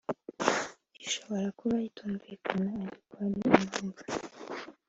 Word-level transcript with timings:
ishobora 1.05 1.47
kuba 1.59 1.77
itumvikana 1.89 2.71
ariko 2.83 3.13
ari 3.23 3.35
impamvu 3.61 4.01